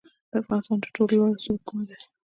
[0.31, 1.97] د افغانستان تر ټولو لوړه څوکه کومه ده؟